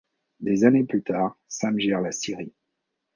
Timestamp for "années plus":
0.65-1.03